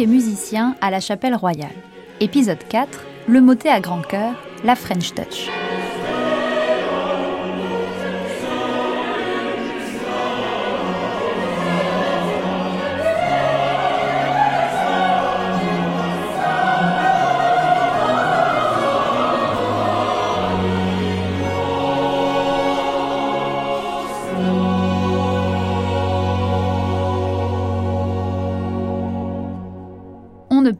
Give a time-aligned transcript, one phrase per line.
[0.00, 1.76] Et musiciens à la Chapelle Royale.
[2.20, 4.32] Épisode 4 Le motet à grand cœur,
[4.64, 5.50] la French Touch.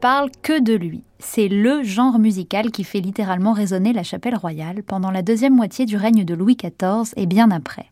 [0.00, 1.02] Parle que de lui.
[1.18, 5.84] C'est le genre musical qui fait littéralement résonner la chapelle royale pendant la deuxième moitié
[5.84, 7.86] du règne de Louis XIV et bien après.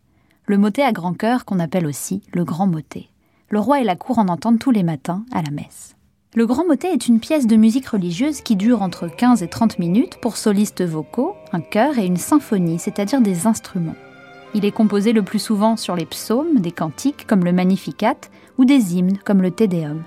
[0.46, 3.08] Le motet à grand cœur qu'on appelle aussi le grand motet.
[3.50, 5.96] Le roi et la cour en entendent tous les matins à la messe.
[6.34, 9.78] Le grand motet est une pièce de musique religieuse qui dure entre 15 et 30
[9.78, 13.96] minutes pour solistes vocaux, un chœur et une symphonie, c'est-à-dire des instruments.
[14.54, 18.16] Il est composé le plus souvent sur les psaumes, des cantiques comme le Magnificat
[18.56, 20.02] ou des hymnes comme le Te Deum.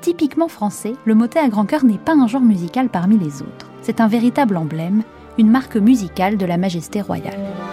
[0.00, 3.70] Typiquement français, le motet à grand cœur n'est pas un genre musical parmi les autres.
[3.82, 5.02] C'est un véritable emblème,
[5.38, 7.65] une marque musicale de la majesté royale.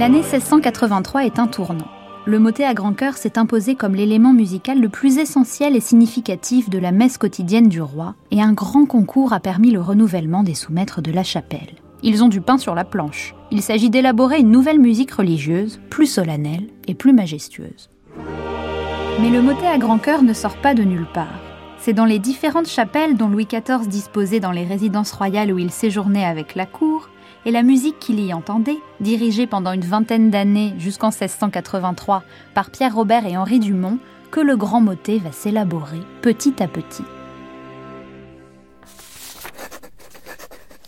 [0.00, 1.90] L'année 1683 est un tournant.
[2.24, 6.70] Le motet à grand cœur s'est imposé comme l'élément musical le plus essentiel et significatif
[6.70, 10.54] de la messe quotidienne du roi, et un grand concours a permis le renouvellement des
[10.54, 11.74] sous-maîtres de la chapelle.
[12.02, 13.34] Ils ont du pain sur la planche.
[13.50, 17.90] Il s'agit d'élaborer une nouvelle musique religieuse, plus solennelle et plus majestueuse.
[19.20, 21.42] Mais le motet à grand cœur ne sort pas de nulle part.
[21.76, 25.70] C'est dans les différentes chapelles dont Louis XIV disposait dans les résidences royales où il
[25.70, 27.09] séjournait avec la cour,
[27.46, 32.22] et la musique qu'il y entendait, dirigée pendant une vingtaine d'années jusqu'en 1683
[32.54, 33.98] par Pierre Robert et Henri Dumont,
[34.30, 37.04] que le grand motet va s'élaborer petit à petit.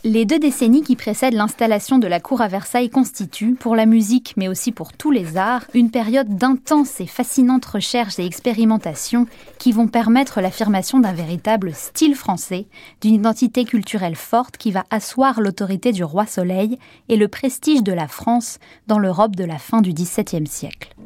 [0.04, 4.34] Les deux décennies qui précèdent l'installation de la cour à Versailles constituent, pour la musique
[4.36, 9.28] mais aussi pour tous les arts, une période d'intenses et fascinantes recherches et expérimentations
[9.60, 12.66] qui vont permettre l'affirmation d'un véritable style français,
[13.00, 17.92] d'une identité culturelle forte qui va asseoir l'autorité du roi Soleil et le prestige de
[17.92, 18.58] la France
[18.88, 20.96] dans l'Europe de la fin du XVIIe siècle.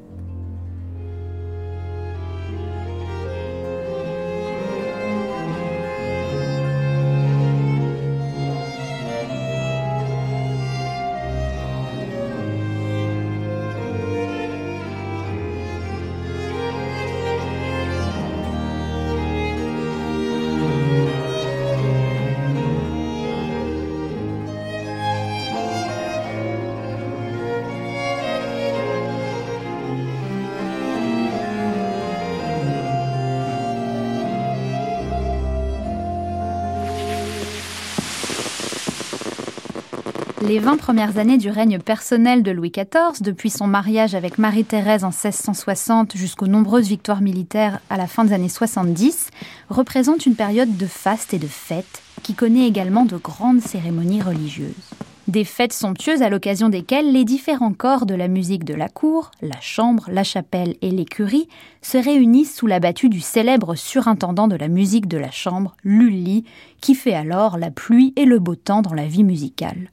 [40.46, 45.02] Les 20 premières années du règne personnel de Louis XIV, depuis son mariage avec Marie-Thérèse
[45.02, 49.30] en 1660 jusqu'aux nombreuses victoires militaires à la fin des années 70,
[49.70, 54.70] représentent une période de faste et de fête qui connaît également de grandes cérémonies religieuses.
[55.26, 59.32] Des fêtes somptueuses à l'occasion desquelles les différents corps de la musique de la cour,
[59.42, 61.48] la chambre, la chapelle et l'écurie,
[61.82, 66.44] se réunissent sous la battue du célèbre surintendant de la musique de la chambre, Lully,
[66.80, 69.90] qui fait alors la pluie et le beau temps dans la vie musicale.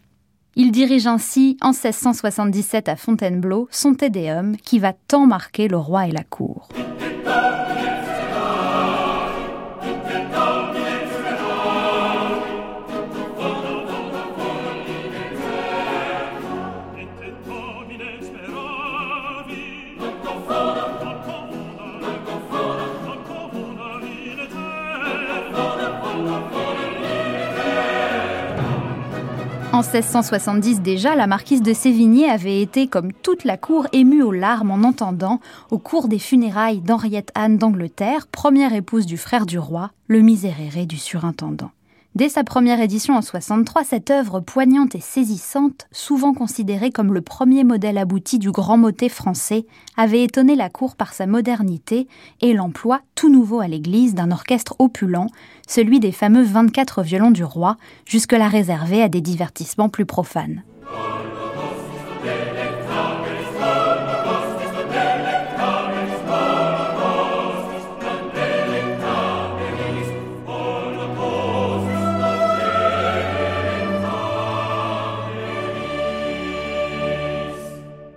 [0.55, 6.05] Il dirige ainsi, en 1677 à Fontainebleau, son Tédéum qui va tant marquer le roi
[6.07, 6.69] et la cour.
[29.93, 34.71] 1670 déjà, la marquise de Sévigné avait été, comme toute la cour, émue aux larmes
[34.71, 39.91] en entendant, au cours des funérailles d'Henriette Anne d'Angleterre, première épouse du frère du roi,
[40.07, 41.69] le miséréré du surintendant.
[42.15, 47.21] Dès sa première édition en 63, cette œuvre poignante et saisissante, souvent considérée comme le
[47.21, 49.65] premier modèle abouti du grand motet français,
[49.97, 52.07] avait étonné la cour par sa modernité
[52.41, 55.25] et l'emploi tout nouveau à l'église d'un orchestre opulent,
[55.67, 60.61] celui des fameux 24 violons du roi, jusque-là réservé à des divertissements plus profanes.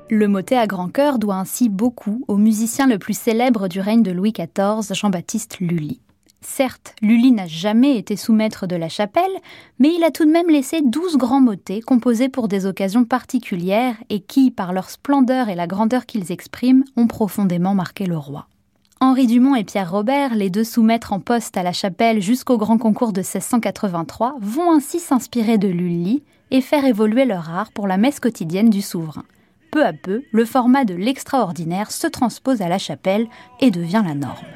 [0.08, 4.04] Le motet à grand cœur doit ainsi beaucoup au musicien le plus célèbre du règne
[4.04, 6.00] de Louis XIV, Jean-Baptiste Lully.
[6.40, 9.24] Certes, Lully n'a jamais été sous-maître de la chapelle,
[9.80, 13.96] mais il a tout de même laissé douze grands motets composés pour des occasions particulières
[14.08, 18.46] et qui, par leur splendeur et la grandeur qu'ils expriment, ont profondément marqué le roi.
[19.00, 22.78] Henri Dumont et Pierre Robert, les deux sous-maîtres en poste à la chapelle jusqu'au grand
[22.78, 27.96] concours de 1683, vont ainsi s'inspirer de Lully et faire évoluer leur art pour la
[27.96, 29.24] messe quotidienne du souverain.
[29.76, 33.26] Peu à peu, le format de l'extraordinaire se transpose à la chapelle
[33.60, 34.46] et devient la norme.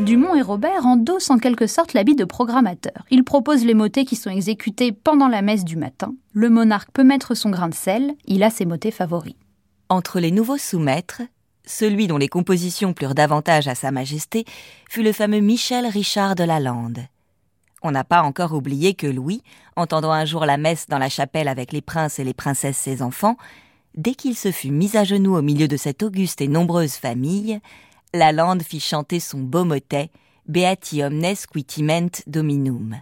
[0.00, 3.04] Dumont et Robert endossent en quelque sorte l'habit de programmateur.
[3.10, 6.14] Ils proposent les motets qui sont exécutés pendant la messe du matin.
[6.32, 9.36] Le monarque peut mettre son grain de sel, il a ses motets favoris.
[9.88, 11.22] Entre les nouveaux sous-maîtres,
[11.64, 14.44] celui dont les compositions plurent davantage à Sa Majesté
[14.88, 17.06] fut le fameux Michel Richard de Lalande.
[17.82, 19.42] On n'a pas encore oublié que Louis,
[19.76, 23.02] entendant un jour la messe dans la chapelle avec les princes et les princesses ses
[23.02, 23.36] enfants,
[23.96, 27.60] dès qu'il se fut mis à genoux au milieu de cette auguste et nombreuse famille,
[28.14, 30.10] la lande fit chanter son beau motet
[30.46, 32.96] Beati omnes quitiment dominum.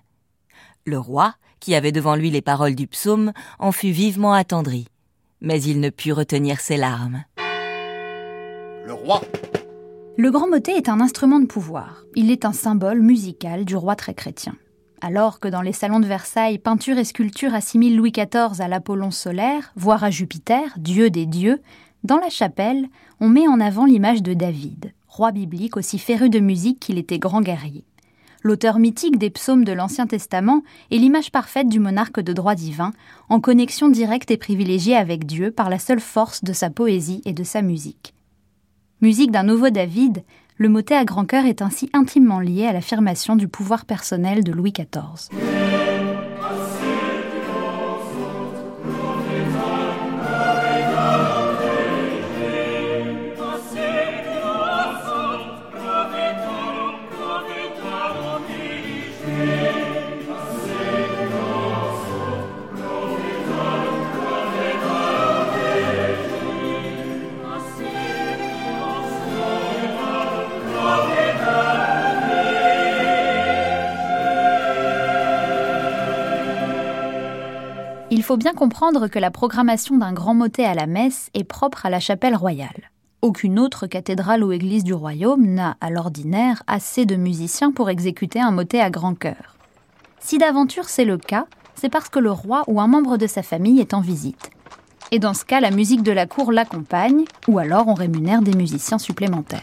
[0.85, 4.87] Le roi, qui avait devant lui les paroles du psaume, en fut vivement attendri,
[5.41, 7.25] mais il ne put retenir ses larmes.
[8.87, 9.23] Le roi
[10.17, 12.05] Le grand motet est un instrument de pouvoir.
[12.15, 14.55] Il est un symbole musical du roi très chrétien.
[15.01, 19.11] Alors que dans les salons de Versailles, peinture et sculpture assimilent Louis XIV à l'Apollon
[19.11, 21.61] solaire, voire à Jupiter, dieu des dieux,
[22.05, 22.87] dans la chapelle,
[23.21, 27.19] on met en avant l'image de David, roi biblique aussi féru de musique qu'il était
[27.19, 27.85] grand guerrier.
[28.43, 32.93] L'auteur mythique des psaumes de l'Ancien Testament est l'image parfaite du monarque de droit divin,
[33.29, 37.33] en connexion directe et privilégiée avec Dieu par la seule force de sa poésie et
[37.33, 38.15] de sa musique.
[39.03, 40.23] Musique d'un nouveau David,
[40.57, 44.53] le motet à grand cœur est ainsi intimement lié à l'affirmation du pouvoir personnel de
[44.53, 45.29] Louis XIV.
[78.21, 81.87] Il faut bien comprendre que la programmation d'un grand motet à la messe est propre
[81.87, 82.91] à la chapelle royale.
[83.23, 88.39] Aucune autre cathédrale ou église du royaume n'a, à l'ordinaire, assez de musiciens pour exécuter
[88.39, 89.57] un motet à grand cœur.
[90.19, 91.47] Si d'aventure c'est le cas,
[91.77, 94.51] c'est parce que le roi ou un membre de sa famille est en visite.
[95.13, 98.53] Et dans ce cas, la musique de la cour l'accompagne, ou alors on rémunère des
[98.53, 99.63] musiciens supplémentaires.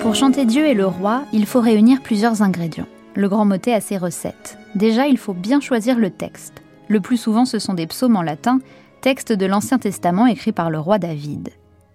[0.00, 2.86] Pour chanter Dieu et le roi, il faut réunir plusieurs ingrédients.
[3.14, 4.56] Le grand motet a ses recettes.
[4.74, 6.62] Déjà, il faut bien choisir le texte.
[6.88, 8.60] Le plus souvent, ce sont des psaumes en latin,
[9.02, 11.50] textes de l'Ancien Testament écrits par le roi David.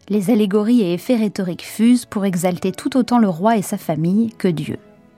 [0.07, 4.31] Les allégories et effets rhétoriques fusent pour exalter tout autant le roi et sa famille
[4.37, 4.77] que Dieu.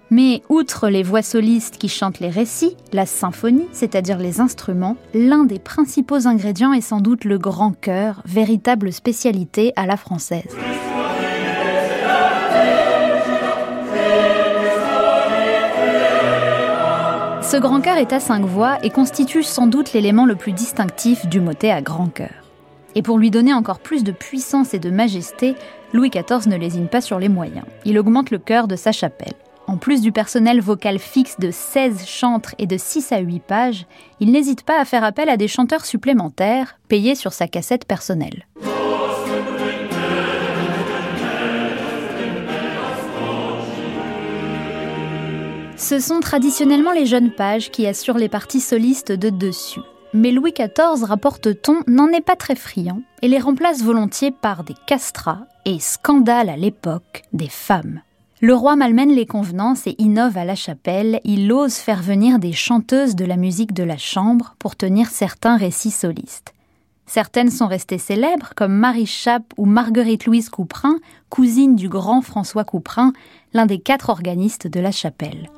[0.10, 5.44] Mais outre les voix solistes qui chantent les récits, la symphonie, c'est-à-dire les instruments, l'un
[5.44, 10.56] des principaux ingrédients est sans doute le grand chœur, véritable spécialité à la française.
[17.50, 21.26] Ce grand chœur est à cinq voix et constitue sans doute l'élément le plus distinctif
[21.28, 22.44] du motet à grand chœur.
[22.94, 25.56] Et pour lui donner encore plus de puissance et de majesté,
[25.94, 27.64] Louis XIV ne lésine pas sur les moyens.
[27.86, 29.32] Il augmente le chœur de sa chapelle.
[29.66, 33.86] En plus du personnel vocal fixe de 16 chantres et de 6 à 8 pages,
[34.20, 38.46] il n'hésite pas à faire appel à des chanteurs supplémentaires, payés sur sa cassette personnelle.
[45.90, 49.80] Ce sont traditionnellement les jeunes pages qui assurent les parties solistes de dessus.
[50.14, 54.74] Mais Louis XIV, rapporte-t-on, n'en est pas très friand et les remplace volontiers par des
[54.86, 58.02] castrats et, scandale à l'époque, des femmes.
[58.42, 62.52] Le roi malmène les convenances et innove à la chapelle, il ose faire venir des
[62.52, 66.54] chanteuses de la musique de la chambre pour tenir certains récits solistes.
[67.06, 70.98] Certaines sont restées célèbres, comme Marie Chappe ou Marguerite-Louise Couperin,
[71.30, 73.14] cousine du grand François Couperin,
[73.54, 75.50] l'un des quatre organistes de la chapelle.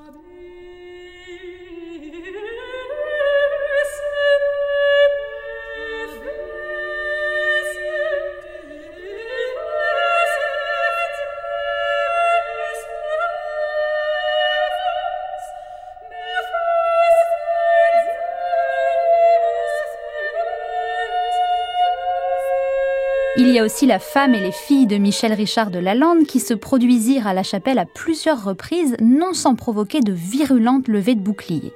[23.59, 26.53] Y a aussi la femme et les filles de Michel Richard de Lalande qui se
[26.53, 31.73] produisirent à la chapelle à plusieurs reprises, non sans provoquer de virulentes levées de boucliers.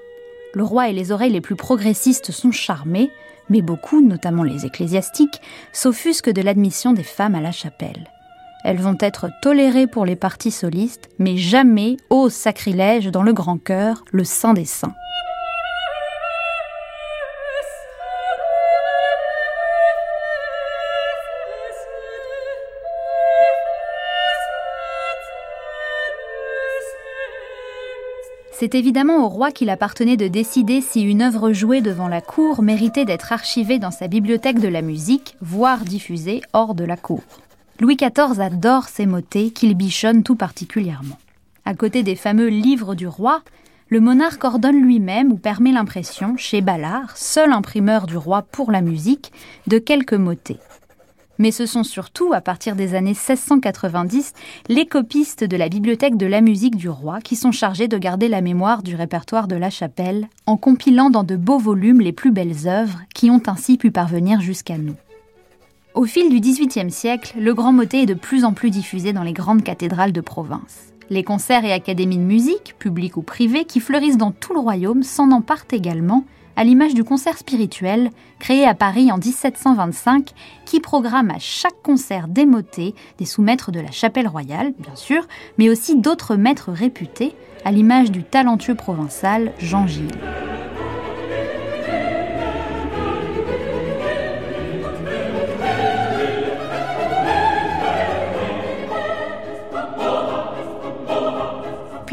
[0.53, 3.11] Le roi et les oreilles les plus progressistes sont charmés,
[3.49, 5.41] mais beaucoup, notamment les ecclésiastiques,
[5.73, 8.09] s'offusquent de l'admission des femmes à la chapelle.
[8.63, 13.57] Elles vont être tolérées pour les parties solistes, mais jamais, ô sacrilège, dans le grand
[13.57, 14.95] chœur, le saint des saints.
[28.63, 32.61] C'est évidemment au roi qu'il appartenait de décider si une œuvre jouée devant la cour
[32.61, 37.23] méritait d'être archivée dans sa bibliothèque de la musique, voire diffusée hors de la cour.
[37.81, 41.17] Louis XIV adore ces motets qu'il bichonne tout particulièrement.
[41.65, 43.41] À côté des fameux livres du roi,
[43.89, 48.79] le monarque ordonne lui-même ou permet l'impression, chez Ballard, seul imprimeur du roi pour la
[48.79, 49.33] musique,
[49.67, 50.61] de quelques motets.
[51.43, 54.31] Mais ce sont surtout, à partir des années 1690,
[54.69, 58.29] les copistes de la Bibliothèque de la musique du roi qui sont chargés de garder
[58.29, 62.31] la mémoire du répertoire de la chapelle, en compilant dans de beaux volumes les plus
[62.31, 64.95] belles œuvres qui ont ainsi pu parvenir jusqu'à nous.
[65.95, 69.23] Au fil du XVIIIe siècle, le grand motet est de plus en plus diffusé dans
[69.23, 70.93] les grandes cathédrales de province.
[71.09, 75.03] Les concerts et académies de musique, publiques ou privées, qui fleurissent dans tout le royaume,
[75.03, 76.23] s'en emparent également,
[76.55, 80.31] à l'image du concert spirituel, créé à Paris en 1725,
[80.65, 85.27] qui programme à chaque concert des motets des sous-maîtres de la chapelle royale, bien sûr,
[85.57, 90.11] mais aussi d'autres maîtres réputés, à l'image du talentueux provençal Jean Gilles.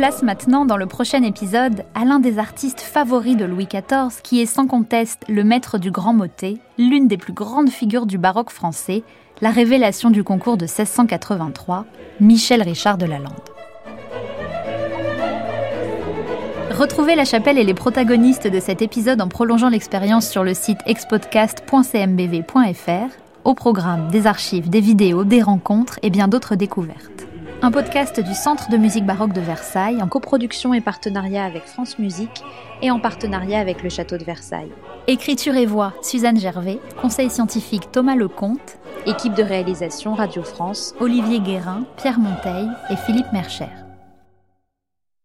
[0.00, 4.40] Place maintenant dans le prochain épisode à l'un des artistes favoris de Louis XIV, qui
[4.40, 8.48] est sans conteste le maître du grand motet, l'une des plus grandes figures du baroque
[8.48, 9.02] français,
[9.42, 11.84] la révélation du concours de 1683,
[12.18, 13.50] Michel Richard de Lalande.
[16.70, 20.78] Retrouvez la chapelle et les protagonistes de cet épisode en prolongeant l'expérience sur le site
[20.86, 23.10] expodcast.cmbv.fr,
[23.44, 27.29] au programme des archives, des vidéos, des rencontres et bien d'autres découvertes
[27.62, 31.98] un podcast du Centre de musique baroque de Versailles en coproduction et partenariat avec France
[31.98, 32.42] Musique
[32.80, 34.72] et en partenariat avec le Château de Versailles.
[35.08, 41.40] Écriture et voix, Suzanne Gervais, conseil scientifique Thomas Lecomte, équipe de réalisation Radio France, Olivier
[41.40, 43.68] Guérin, Pierre Monteil et Philippe Mercher.